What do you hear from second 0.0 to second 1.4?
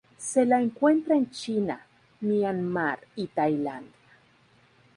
Se la encuentra en